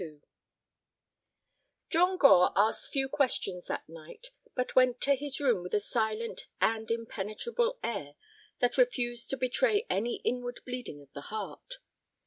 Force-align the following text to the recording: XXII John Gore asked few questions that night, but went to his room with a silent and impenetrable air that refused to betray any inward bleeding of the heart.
XXII 0.01 0.21
John 1.91 2.17
Gore 2.17 2.53
asked 2.55 2.91
few 2.91 3.07
questions 3.07 3.67
that 3.67 3.87
night, 3.87 4.31
but 4.55 4.73
went 4.75 4.99
to 5.01 5.13
his 5.13 5.39
room 5.39 5.61
with 5.61 5.75
a 5.75 5.79
silent 5.79 6.47
and 6.59 6.89
impenetrable 6.89 7.77
air 7.83 8.15
that 8.61 8.79
refused 8.79 9.29
to 9.29 9.37
betray 9.37 9.85
any 9.91 10.15
inward 10.23 10.61
bleeding 10.65 11.03
of 11.03 11.13
the 11.13 11.21
heart. 11.29 11.75